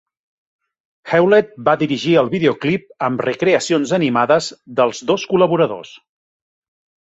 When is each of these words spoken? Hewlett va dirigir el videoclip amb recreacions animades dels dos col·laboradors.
Hewlett 1.11 1.51
va 1.67 1.75
dirigir 1.81 2.15
el 2.23 2.31
videoclip 2.33 2.89
amb 3.09 3.23
recreacions 3.27 3.95
animades 4.01 4.51
dels 4.83 5.07
dos 5.15 5.31
col·laboradors. 5.35 5.97